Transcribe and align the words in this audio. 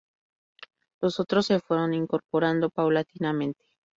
Los 0.99 1.19
otros 1.19 1.45
se 1.45 1.59
fueron 1.59 1.93
incorporando 1.93 2.71
paulatinamente. 2.71 3.63